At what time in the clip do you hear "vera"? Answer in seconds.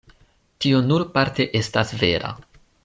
2.03-2.37